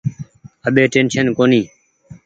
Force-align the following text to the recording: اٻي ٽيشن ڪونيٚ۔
اٻي 0.67 0.83
ٽيشن 0.93 1.25
ڪونيٚ۔ 1.37 1.67